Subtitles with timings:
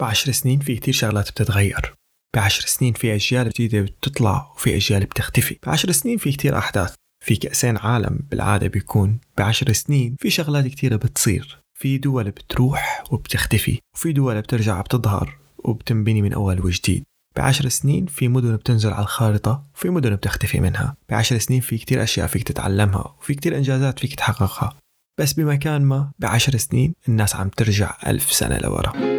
[0.00, 1.94] بعشر سنين في كتير شغلات بتتغير.
[2.36, 5.58] بعشر سنين في أجيال جديدة بتطلع وفي أجيال بتختفي.
[5.66, 6.94] بعشر سنين في كتير أحداث.
[7.24, 11.58] في كأسين عالم بالعادة بيكون بعشر سنين في شغلات كتيرة بتصير.
[11.78, 13.78] في دول بتروح وبتختفي.
[13.94, 17.04] وفي دول بترجع بتظهر وبتنبني من أول وجديد.
[17.36, 20.96] بعشر سنين في مدن بتنزل على الخارطة وفي مدن بتختفي منها.
[21.08, 24.76] بعشر سنين في كتير أشياء فيك تتعلمها وفي كتير إنجازات فيك تحققها.
[25.20, 29.17] بس بمكان ما بعشر سنين الناس عم ترجع ألف سنة لورا.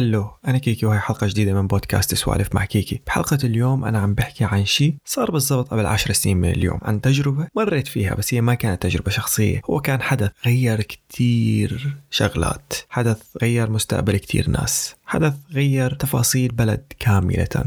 [0.00, 3.02] هلو أنا كيكي وهي حلقة جديدة من بودكاست سوالف مع كيكي.
[3.06, 7.00] بحلقة اليوم أنا عم بحكي عن شيء صار بالضبط قبل عشر سنين من اليوم عن
[7.00, 9.60] تجربة مريت فيها بس هي ما كانت تجربة شخصية.
[9.70, 16.84] هو كان حدث غير كتير شغلات حدث غير مستقبل كتير ناس حدث غير تفاصيل بلد
[16.98, 17.64] كاملة.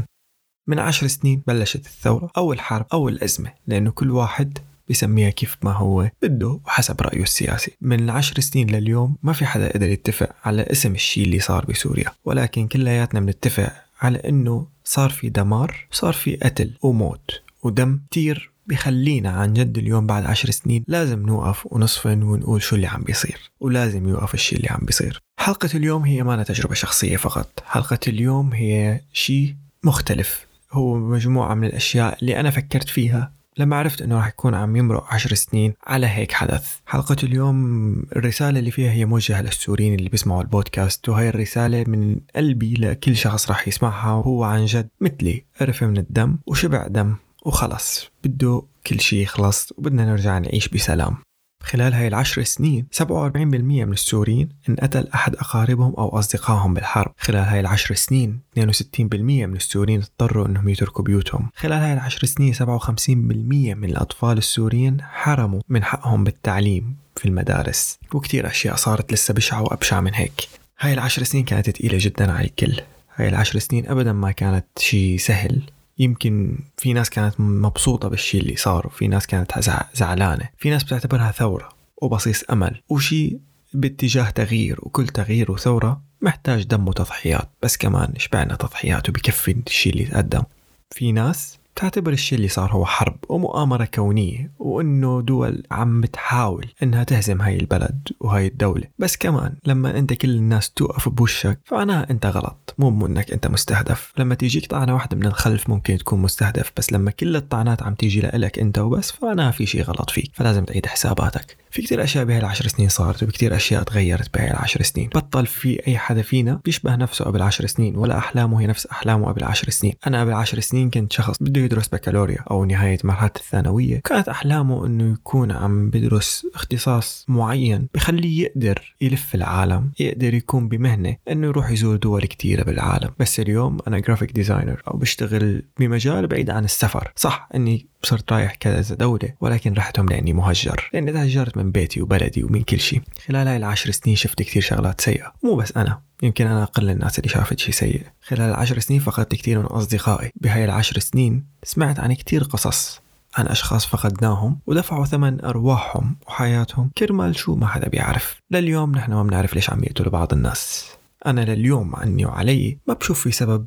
[0.66, 5.72] من عشر سنين بلشت الثورة أو الحرب أو الأزمة لأنه كل واحد بيسميها كيف ما
[5.72, 7.72] هو بده وحسب رأيه السياسي.
[7.80, 12.12] من عشر سنين لليوم ما في حدا قدر يتفق على اسم الشيء اللي صار بسوريا
[12.24, 18.54] ولكن كلياتنا بنتفق على إنه صار في دمار وصار في قتل وموت ودم كتير.
[18.66, 23.50] بخلينا عن جد اليوم بعد عشر سنين لازم نوقف ونصفن ونقول شو اللي عم بيصير
[23.60, 25.22] ولازم يوقف الشيء اللي عم بيصير.
[25.38, 30.46] حلقة اليوم هي ما تجربة شخصية فقط حلقة اليوم هي شيء مختلف.
[30.72, 35.14] هو مجموعة من الأشياء اللي أنا فكرت فيها لما عرفت إنه راح يكون عم يمرق
[35.14, 36.78] عشر سنين على هيك حدث.
[36.86, 42.74] حلقة اليوم الرسالة اللي فيها هي موجهة للسوريين اللي بيسمعوا البودكاست وهي الرسالة من قلبي
[42.74, 47.16] لكل شخص راح يسمعها وهو عن جد مثلي قرف من الدم وشبع دم
[47.46, 48.10] وخلص.
[48.24, 51.16] بده كل شيء يخلص وبدنا نرجع نعيش بسلام.
[51.64, 57.12] خلال هاي العشر سنين 47% من السوريين انقتل أحد أقاربهم أو أصدقائهم بالحرب.
[57.18, 61.50] خلال هاي العشر سنين 62% من السوريين اضطروا أنهم يتركوا بيوتهم.
[61.56, 67.98] خلال هاي العشر سنين 57% من الأطفال السوريين حرموا من حقهم بالتعليم في المدارس.
[68.14, 70.48] وكتير أشياء صارت لسه بشعة وأبشع من هيك.
[70.80, 72.80] هاي العشر سنين كانت تقيلة جدا على الكل.
[73.16, 75.62] هاي العشر سنين أبدا ما كانت شيء سهل.
[75.98, 79.52] يمكن في ناس كانت مبسوطة بالشي اللي صار وفي ناس كانت
[79.94, 80.48] زعلانة.
[80.58, 81.68] في ناس بتعتبرها ثورة
[82.02, 83.38] وبصيص أمل وشي
[83.74, 87.50] باتجاه تغيير وكل تغيير وثورة محتاج دم وتضحيات.
[87.62, 90.42] بس كمان شبعنا تضحيات وبكفي الشي اللي تقدم.
[90.90, 97.04] في ناس تعتبر الشيء اللي صار هو حرب ومؤامرة كونية وإنه دول عم بتحاول إنها
[97.04, 98.84] تهزم هاي البلد وهاي الدولة.
[98.98, 102.74] بس كمان لما أنت كل الناس توقف بوشك فمعناها أنت غلط.
[102.78, 104.12] مو إنك أنت مستهدف.
[104.18, 108.20] لما تيجيك طعنة واحدة من الخلف ممكن تكون مستهدف بس لما كل الطعنات عم تيجي
[108.20, 110.30] لإلك أنت وبس فمعناها في شيء غلط فيك.
[110.34, 111.63] فلازم تعيد حساباتك.
[111.74, 115.08] في كتير أشياء بهاي العشر سنين صارت وكتير أشياء تغيرت بهاي العشر سنين.
[115.08, 119.26] بطل في أي حدا فينا بيشبه نفسه قبل عشر سنين ولا أحلامه هي نفس أحلامه
[119.26, 119.94] قبل عشر سنين.
[120.06, 124.00] أنا قبل عشر سنين كنت شخص بده يدرس بكالوريا أو نهاية مرحلة الثانوية.
[124.04, 131.16] كانت أحلامه إنه يكون عم بدرس اختصاص معين بخليه يقدر يلف العالم يقدر يكون بمهنة
[131.30, 133.10] إنه يروح يزور دول كتيرة بالعالم.
[133.18, 137.12] بس اليوم أنا graphic designer أو بشتغل بمجال بعيد عن السفر.
[137.16, 140.90] صح إني صرت رايح كذا دولة ولكن رحتهم لأني مهجر.
[140.94, 143.02] لأني تهجرت من بيتي وبلدي ومن كل شيء.
[143.26, 145.32] خلال هاي العشر سنين شفت كثير شغلات سيئة.
[145.42, 148.02] مو بس أنا يمكن أنا أقل الناس اللي شافت شيء سيء.
[148.22, 150.32] خلال العشر سنين فقدت كثير من أصدقائي.
[150.36, 153.00] بهاي العشر سنين سمعت عن كثير قصص
[153.36, 158.40] عن أشخاص فقدناهم ودفعوا ثمن أرواحهم وحياتهم كرمال شو ما حدا بيعرف.
[158.50, 160.90] لليوم نحن ما بنعرف ليش عم يقتلوا بعض الناس.
[161.26, 163.66] أنا لليوم عني وعلي ما بشوف في سبب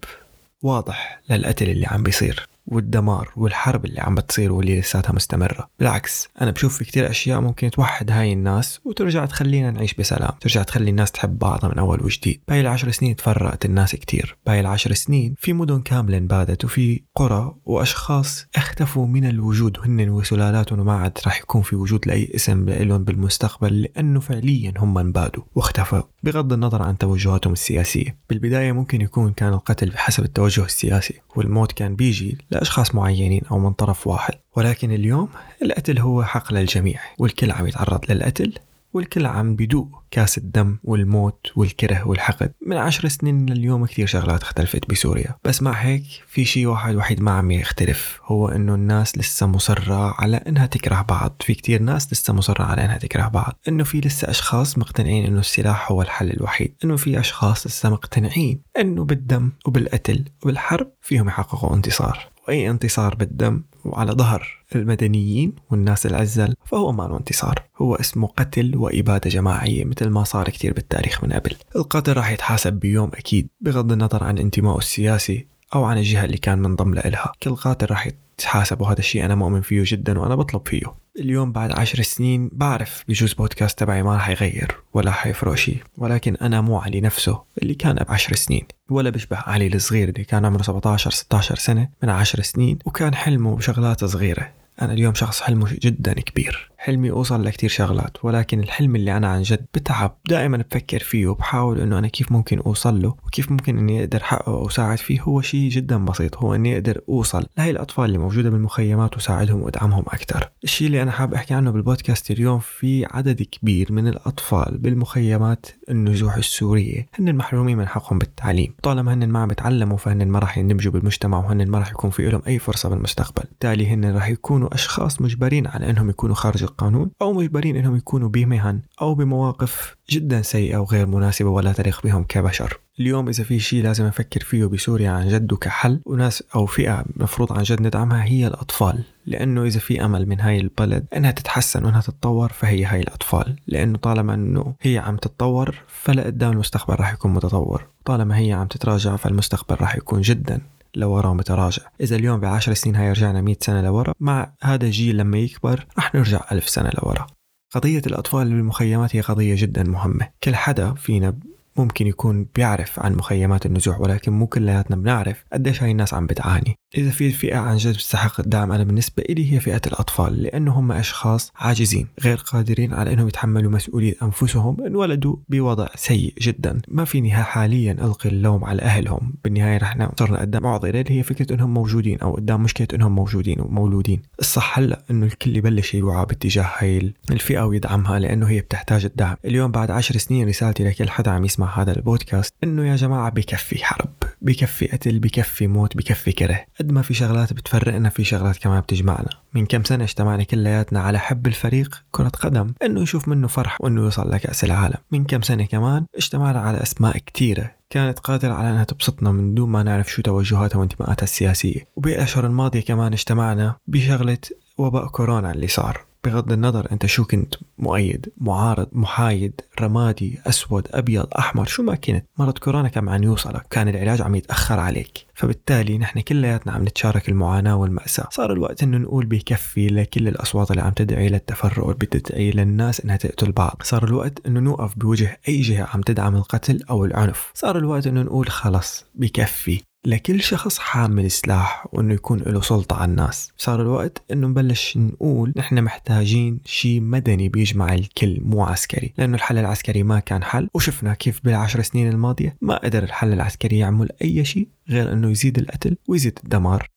[0.61, 2.49] واضح للقتل اللي عم بيصير.
[2.67, 5.69] والدمار والحرب اللي عم بتصير واللي لساتها مستمرة.
[5.79, 10.31] بالعكس أنا بشوف في كتير أشياء ممكن توحد هاي الناس وترجع تخلينا نعيش بسلام.
[10.41, 12.41] ترجع تخلي الناس تحب بعضها من أول وجديد.
[12.47, 14.37] بهاي العشر سنين تفرقت الناس كتير.
[14.45, 19.77] بهاي العشر سنين في مدن كاملة انبادت وفي قرى وأشخاص اختفوا من الوجود.
[19.85, 24.97] هن وسلالاتهم وما عاد راح يكون في وجود لأي اسم لهم بالمستقبل لأنه فعليا هم
[24.97, 28.17] انبادوا واختفوا بغض النظر عن توجهاتهم السياسية.
[28.29, 33.73] بالبداية ممكن يكون كان القتل بحسب التوجه السياسي والموت كان بيجي لأشخاص معينين أو من
[33.73, 34.33] طرف واحد.
[34.55, 35.29] ولكن اليوم
[35.61, 38.53] القتل هو حق للجميع والكل عم يتعرض للقتل
[38.93, 42.53] والكل عم بيدوق كاس الدم والموت والكره والحقد.
[42.65, 45.35] من عشر سنين لليوم كثير شغلات اختلفت بسوريا.
[45.43, 50.21] بس مع هيك في شيء واحد وحيد ما عم يختلف هو إنه الناس لسه مصرة
[50.21, 51.35] على إنها تكره بعض.
[51.39, 53.59] في كثير ناس لسه مصرة على إنها تكره بعض.
[53.67, 56.75] إنه في لسه أشخاص مقتنعين إنه السلاح هو الحل الوحيد.
[56.83, 62.36] إنه في أشخاص لسه مقتنعين إنه بالدم وبالقتل وبالحرب فيهم يحققوا انتصار.
[62.47, 67.63] وأي انتصار بالدم وعلى ظهر المدنيين والناس العزل فهو ما انتصار.
[67.77, 71.55] هو اسمه قتل وإبادة جماعية مثل ما صار كتير بالتاريخ من قبل.
[71.75, 76.59] القتل راح يتحاسب بيوم أكيد بغض النظر عن انتمائه السياسي أو عن الجهة اللي كان
[76.59, 77.31] منضم لها.
[77.43, 80.93] كل قاتل راح يتحاسب وهذا الشيء أنا مؤمن فيه جدا وأنا بطلب فيه.
[81.19, 86.35] اليوم بعد عشر سنين بعرف بجوز بودكاست تبعي ما راح يغير ولا حيفرق شيء ولكن
[86.35, 90.61] أنا مو علي نفسه اللي كان بعشر سنين ولا بيشبه علي الصغير اللي كان عمره
[90.63, 94.49] 17 16 سنة من عشر سنين وكان حلمه بشغلات صغيرة.
[94.81, 96.71] أنا اليوم شخص حلمه جدا كبير.
[96.77, 101.81] حلمي أوصل لكتير شغلات ولكن الحلم اللي أنا عن جد بتعب دائما بفكر فيه وبحاول
[101.81, 105.69] إنه أنا كيف ممكن أوصل له وكيف ممكن إني أقدر حققه وأساعد فيه هو شيء
[105.69, 110.87] جدا بسيط هو إني أقدر أوصل لهي الأطفال اللي موجودة بالمخيمات وساعدهم وأدعمهم أكثر الشيء
[110.87, 117.07] اللي أنا حابب أحكي عنه بالبودكاست اليوم في عدد كبير من الأطفال بالمخيمات النزوح السورية
[117.19, 118.73] هن المحرومين من حقهم بالتعليم.
[118.83, 122.29] طالما هن ما عم بتعلموا فهن ما راح يندمجوا بالمجتمع وهن ما راح يكون في
[122.29, 123.43] لهم أي فرصة بالمستقبل.
[123.49, 128.29] بالتالي هن راح يكونوا أشخاص مجبرين على أنهم يكونوا خارج القانون أو مجبرين أنهم يكونوا
[128.29, 132.79] بمهن أو بمواقف جدا سيئة وغير مناسبة ولا تليق بهم كبشر.
[132.99, 137.53] اليوم إذا في شيء لازم نفكر فيه بسوريا عن جد كحل وناس أو فئة مفروض
[137.53, 139.03] عن جد ندعمها هي الأطفال.
[139.25, 143.55] لأنه إذا في أمل من هاي البلد إنها تتحسن وإنها تتطور فهي هاي الأطفال.
[143.67, 147.85] لأنه طالما إنه هي عم تتطور فلقدام المستقبل راح يكون متطور.
[148.05, 150.61] طالما هي عم تتراجع فالمستقبل راح يكون جدا
[150.95, 151.83] لورا متراجع.
[152.01, 156.15] إذا اليوم بعشر سنين هاي رجعنا 100 سنة لورا مع هذا الجيل لما يكبر رح
[156.15, 157.27] نرجع ألف سنة لورا.
[157.71, 160.29] قضية الأطفال بالمخيمات هي قضية جدا مهمة.
[160.43, 161.39] كل حدا فينا
[161.77, 166.75] ممكن يكون بيعرف عن مخيمات النزوح ولكن مو كلياتنا بنعرف قديش هاي الناس عم بتعاني.
[166.97, 170.91] إذا في فئة عن جد بتستحق الدعم أنا بالنسبة إلي هي فئة الأطفال لأنه هم
[170.91, 176.81] أشخاص عاجزين غير قادرين على أنهم يتحملوا مسؤولية أنفسهم انولدوا بوضع سيء جدا.
[176.87, 179.33] ما فيني حاليا ألقي اللوم على أهلهم.
[179.43, 180.89] بالنهاية رح صرنا قدام معضلة.
[181.01, 184.21] اللي هي فكرة أنهم موجودين أو قدام مشكلة أنهم موجودين ومولودين.
[184.39, 189.35] الصح هلأ أنه الكل يبلش يوعى باتجاه هاي الفئة ويدعمها لأنه هي بتحتاج الدعم.
[189.45, 193.85] اليوم بعد عشر سنين رسالتي لكل حدا عم يسمع هذا البودكاست أنه يا جماعة بكفي
[193.85, 196.65] حرب بكفي قتل بكفي موت بكفي كره.
[196.79, 199.29] قد ما في شغلات بتفرقنا في شغلات كمان بتجمعنا.
[199.53, 204.01] من كم سنة اجتمعنا كلياتنا على حب الفريق كرة قدم إنه يشوف منه فرح وإنه
[204.01, 204.97] يوصل لكأس العالم.
[205.11, 207.71] من كم سنة كمان اجتمعنا على أسماء كتيرة.
[207.89, 211.87] كانت قادرة على أنها تبسطنا من دون ما نعرف شو توجهاتها وانتماءاتها السياسية.
[211.95, 214.37] وبالأشهر الماضية كمان اجتمعنا بشغلة
[214.77, 216.05] وباء كورونا اللي صار.
[216.27, 222.25] بغض النظر أنت شو كنت مؤيد معارض محايد رمادي أسود أبيض أحمر شو ما كنت
[222.39, 225.25] مرض كورونا كان عم يوصلك كان العلاج عم يتأخر عليك.
[225.33, 228.27] فبالتالي نحن كلياتنا عم نتشارك المعاناة والمأساة.
[228.31, 233.51] صار الوقت إنه نقول بكفي لكل الأصوات اللي عم تدعي للتفرق بتدعي للناس إنها تقتل
[233.51, 233.81] بعض.
[233.83, 237.51] صار الوقت إنه نوقف بوجه أي جهة عم تدعم القتل أو العنف.
[237.53, 239.81] صار الوقت إنه نقول خلص بكفي.
[240.07, 243.51] لكل شخص حامل سلاح وإنه يكون له سلطة على الناس.
[243.57, 249.13] صار الوقت إنه نبلش نقول نحن محتاجين شيء مدني بيجمع الكل مو عسكري.
[249.17, 253.77] لأنه الحل العسكري ما كان حل وشفنا كيف بالعشر سنين الماضية ما قدر الحل العسكري
[253.77, 256.89] يعمل أي شيء غير إنه يزيد القتل ويزيد الدمار.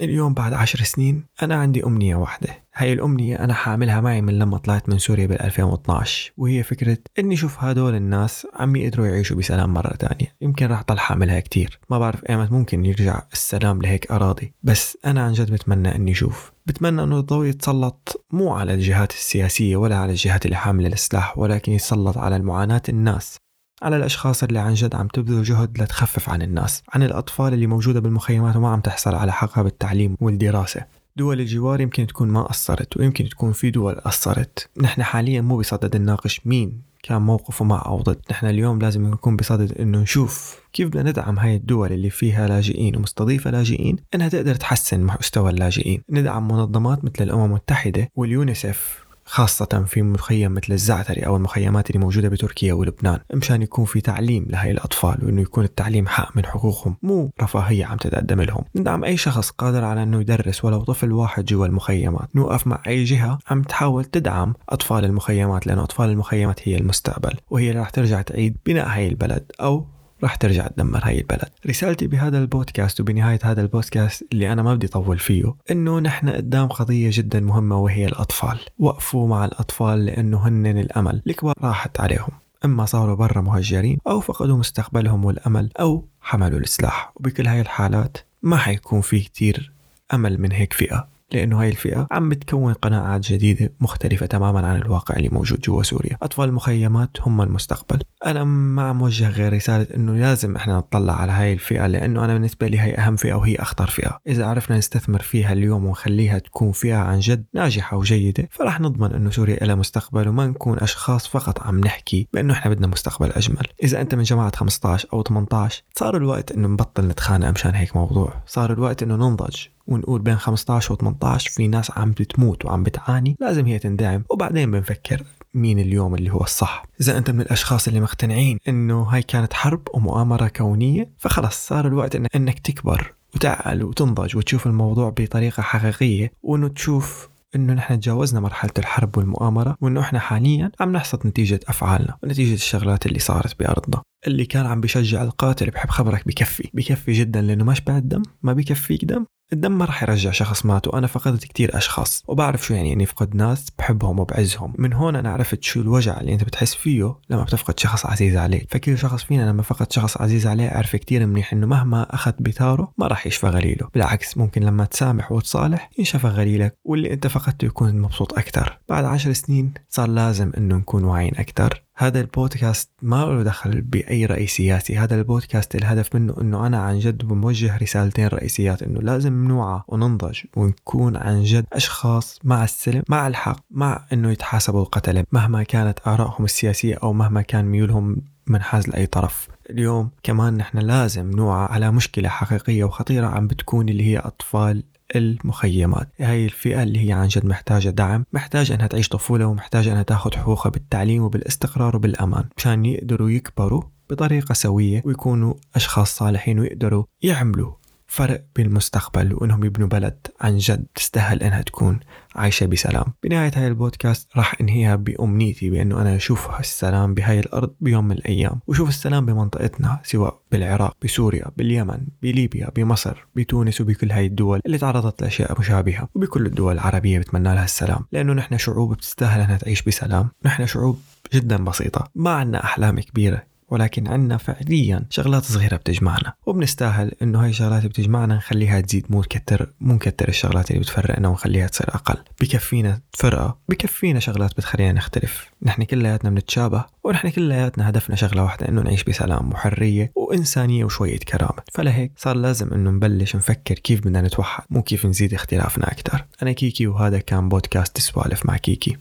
[0.00, 2.65] اليوم بعد عشر سنين أنا عندي أمنية واحدة.
[2.78, 7.34] هاي الأمنية أنا حاملها معي من لما طلعت من سوريا بال 2012 وهي فكرة إني
[7.34, 10.36] أشوف هدول الناس عم يقدروا يعيشوا بسلام مرة تانية.
[10.40, 11.80] يمكن راح طل حاملها كتير.
[11.90, 14.52] ما بعرف ايمت ممكن يرجع السلام لهيك أراضي.
[14.62, 16.52] بس أنا عن جد بتمنى إني أشوف.
[16.66, 21.72] بتمنى إنه الضوء يتسلط مو على الجهات السياسية ولا على الجهات اللي حاملة السلاح ولكن
[21.72, 23.36] يتسلط على المعاناة الناس
[23.82, 28.00] على الأشخاص اللي عن جد عم تبذل جهد لتخفف عن الناس عن الأطفال اللي موجودة
[28.00, 30.84] بالمخيمات وما عم تحصل على حقها بالتعليم والدراسة.
[31.16, 35.96] دول الجوار يمكن تكون ما قصرت ويمكن تكون في دول قصرت نحن حاليا مو بصدد
[35.96, 40.88] نناقش مين كان موقفه مع أو ضد نحن اليوم لازم نكون بصدد إنه نشوف كيف
[40.88, 46.02] بدنا ندعم هاي الدول اللي فيها لاجئين ومستضيفة لاجئين إنها تقدر تحسن مستوى اللاجئين.
[46.10, 49.05] ندعم منظمات مثل الأمم المتحدة واليونيسف.
[49.26, 54.46] خاصة في مخيم مثل الزعتري أو المخيمات اللي موجودة بتركيا ولبنان مشان يكون في تعليم
[54.48, 58.64] لهي الأطفال وإنه يكون التعليم حق من حقوقهم مو رفاهية عم تتقدم لهم.
[58.76, 63.04] ندعم أي شخص قادر على إنه يدرس ولو طفل واحد جوا المخيمات نوقف مع أي
[63.04, 68.22] جهة عم تحاول تدعم أطفال المخيمات لأنه أطفال المخيمات هي المستقبل وهي اللي راح ترجع
[68.22, 69.86] تعيد بناء هاي البلد أو
[70.22, 71.48] راح ترجع تدمر هاي البلد.
[71.66, 76.68] رسالتي بهذا البودكاست وبنهاية هذا البودكاست اللي أنا ما بدي أطول فيه إنه نحن قدام
[76.68, 78.58] قضية جدا مهمة وهي الأطفال.
[78.78, 82.30] وقفوا مع الأطفال لأنه هن الأمل الكبار راحت عليهم.
[82.64, 87.12] إما صاروا برا مهجرين أو فقدوا مستقبلهم والأمل أو حملوا السلاح.
[87.16, 89.72] وبكل هاي الحالات ما حيكون في كتير
[90.14, 91.15] أمل من هيك فئة.
[91.32, 96.18] لأنه هاي الفئة عم بتكون قناعات جديدة مختلفة تماما عن الواقع اللي موجود جوا سوريا.
[96.22, 97.98] أطفال المخيمات هم المستقبل.
[98.26, 102.66] أنا ما موجه غير رسالة أنه لازم إحنا نطلع على هاي الفئة لأنه أنا بالنسبة
[102.66, 104.18] لي هي أهم فئة وهي أخطر فئة.
[104.26, 109.30] إذا عرفنا نستثمر فيها اليوم ونخليها تكون فئة عن جد ناجحة وجيدة فرح نضمن أنه
[109.30, 113.66] سوريا لها مستقبل وما نكون أشخاص فقط عم نحكي بأنه إحنا بدنا مستقبل أجمل.
[113.82, 118.42] إذا أنت من جماعة 15 أو 18 صار الوقت أنه نبطل نتخانق مشان هيك موضوع.
[118.46, 119.56] صار الوقت أنه ننضج.
[119.88, 124.24] ونقول بين 15 و 18 في ناس عم بتموت وعم بتعاني لازم هي تندعم.
[124.30, 125.22] وبعدين بنفكر
[125.54, 126.86] مين اليوم اللي هو الصح.
[127.00, 132.16] إذا أنت من الأشخاص اللي مقتنعين إنه هاي كانت حرب ومؤامرة كونية فخلص صار الوقت
[132.36, 139.16] إنك تكبر وتعقل وتنضج وتشوف الموضوع بطريقة حقيقية وإنه تشوف إنه نحن تجاوزنا مرحلة الحرب
[139.18, 144.02] والمؤامرة وإنه إحنا حاليا عم نحصد نتيجة أفعالنا ونتيجة الشغلات اللي صارت بأرضنا.
[144.26, 146.70] اللي كان عم بيشجع القاتل بحب خبرك بكفي.
[146.74, 148.22] بكفي جدا لأنه ما شبعت دم.
[148.42, 149.26] ما بكفيك دم.
[149.52, 152.22] الدم ما راح يرجع شخص مات وأنا فقدت كثير أشخاص.
[152.28, 154.74] وبعرف شو يعني إني افقد ناس بحبهم وبعزهم.
[154.78, 158.66] من هون أنا عرفت شو الوجع اللي أنت بتحس فيه لما بتفقد شخص عزيز عليك.
[158.70, 162.92] فكل شخص فينا لما فقد شخص عزيز عليه عرف كثير منيح إنه مهما أخذ بثاره
[162.98, 163.88] ما راح يشفى غليله.
[163.94, 169.32] بالعكس ممكن لما تسامح وتصالح ينشفى غليلك واللي أنت فقدته يكون مبسوط أكثر بعد عشر
[169.32, 174.98] سنين صار لازم إنه نكون واعيين أكثر هذا البودكاست ما له دخل بأي رأي سياسي
[174.98, 180.40] هذا البودكاست الهدف منه أنه أنا عن جد بموجه رسالتين رئيسيات أنه لازم نوعى وننضج
[180.56, 186.44] ونكون عن جد أشخاص مع السلم مع الحق مع أنه يتحاسبوا القتلة مهما كانت آرائهم
[186.44, 189.48] السياسية أو مهما كان ميولهم منحاز لأي طرف.
[189.70, 194.82] اليوم كمان نحن لازم نوعى على مشكلة حقيقية وخطيرة عم بتكون اللي هي أطفال
[195.16, 196.08] المخيمات.
[196.20, 200.36] هاي الفئة اللي هي عن جد محتاجة دعم محتاجة أنها تعيش طفولة ومحتاجة أنها تاخذ
[200.36, 207.72] حقوقها بالتعليم وبالاستقرار وبالأمان مشان يقدروا يكبروا بطريقة سوية ويكونوا أشخاص صالحين ويقدروا يعملوا
[208.06, 212.00] فرق بالمستقبل وإنهم يبنوا بلد عن جد تستاهل إنها تكون
[212.34, 213.04] عايشة بسلام.
[213.22, 218.60] بنهاية هاي البودكاست راح أنهيها بأمنيتي بأنه أنا أشوف السلام بهاي الأرض بيوم من الأيام
[218.66, 225.22] وشوف السلام بمنطقتنا سواء بالعراق بسوريا باليمن بليبيا بمصر بتونس وبكل هاي الدول اللي تعرضت
[225.22, 228.04] لأشياء مشابهة وبكل الدول العربية بتمنى لها السلام.
[228.12, 230.98] لأنه نحن شعوب بتستاهل أنها تعيش بسلام نحن شعوب
[231.34, 233.55] جدا بسيطة ما عنا أحلام كبيرة.
[233.68, 239.72] ولكن عنا فعليا شغلات صغيرة بتجمعنا وبنستاهل إنه هاي الشغلات بتجمعنا نخليها تزيد مو نكتر
[239.80, 242.16] مو نكتر الشغلات اللي بتفرقنا ونخليها تصير أقل.
[242.40, 245.50] بكفينا فرقة بكفينا شغلات بتخلينا نختلف.
[245.62, 251.62] نحن كلياتنا بنتشابه ونحن كلياتنا هدفنا شغلة واحدة إنه نعيش بسلام وحرية وإنسانية وشوية كرامة.
[251.72, 256.52] فلهيك صار لازم إنه نبلش نفكر كيف بدنا نتوحد مو كيف نزيد اختلافنا أكثر أنا
[256.52, 258.96] كيكي وهذا كان بودكاست سوالف مع كيكي.